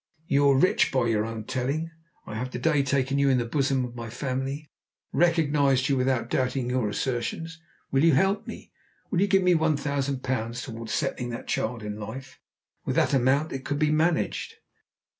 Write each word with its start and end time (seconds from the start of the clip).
You're 0.25 0.57
rich 0.57 0.91
by 0.91 1.09
your 1.09 1.25
own 1.27 1.43
telling. 1.43 1.91
I 2.25 2.33
have 2.33 2.49
to 2.53 2.57
day 2.57 2.81
taken 2.81 3.19
you 3.19 3.29
into 3.29 3.43
the 3.43 3.49
bosom 3.51 3.85
of 3.85 3.93
my 3.93 4.09
family, 4.09 4.71
recognized 5.13 5.89
you 5.89 5.95
without 5.95 6.27
doubting 6.31 6.71
your 6.71 6.89
assertions. 6.89 7.61
Will 7.91 8.03
you 8.03 8.13
help 8.13 8.47
me? 8.47 8.71
Will 9.11 9.21
you 9.21 9.27
give 9.27 9.43
me 9.43 9.53
one 9.53 9.77
thousand 9.77 10.23
pounds 10.23 10.63
towards 10.63 10.91
settling 10.91 11.29
that 11.29 11.47
child 11.47 11.83
in 11.83 11.99
life? 11.99 12.39
With 12.83 12.95
that 12.95 13.13
amount 13.13 13.51
it 13.53 13.63
could 13.63 13.77
be 13.77 13.91
managed." 13.91 14.55